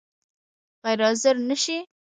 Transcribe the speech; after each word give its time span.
غیر 0.83 0.99
حاضر 1.07 1.35
نه 1.49 1.55
شې؟ 1.63 1.77